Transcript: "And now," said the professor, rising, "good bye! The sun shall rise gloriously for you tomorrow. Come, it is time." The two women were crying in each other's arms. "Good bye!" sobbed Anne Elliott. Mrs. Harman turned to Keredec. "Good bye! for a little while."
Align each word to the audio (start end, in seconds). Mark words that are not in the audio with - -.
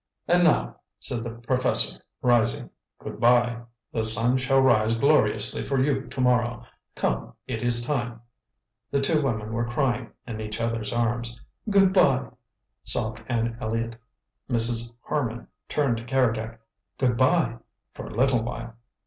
"And 0.27 0.43
now," 0.45 0.77
said 0.99 1.23
the 1.23 1.29
professor, 1.29 1.99
rising, 2.23 2.71
"good 2.97 3.19
bye! 3.19 3.61
The 3.91 4.03
sun 4.03 4.37
shall 4.37 4.59
rise 4.59 4.95
gloriously 4.95 5.63
for 5.63 5.79
you 5.79 6.07
tomorrow. 6.07 6.65
Come, 6.95 7.33
it 7.45 7.61
is 7.61 7.85
time." 7.85 8.19
The 8.89 8.99
two 8.99 9.21
women 9.21 9.53
were 9.53 9.67
crying 9.69 10.09
in 10.25 10.41
each 10.41 10.59
other's 10.59 10.91
arms. 10.91 11.39
"Good 11.69 11.93
bye!" 11.93 12.31
sobbed 12.83 13.21
Anne 13.29 13.55
Elliott. 13.61 13.95
Mrs. 14.49 14.91
Harman 15.01 15.47
turned 15.69 15.97
to 15.97 16.03
Keredec. 16.03 16.59
"Good 16.97 17.15
bye! 17.15 17.59
for 17.93 18.07
a 18.07 18.15
little 18.15 18.41
while." 18.41 18.73